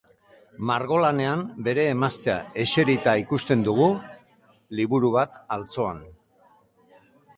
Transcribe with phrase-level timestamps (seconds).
[0.69, 3.91] Margolanean bere emaztea eserita ikusten dugu,
[4.81, 6.05] liburu bat altzoan.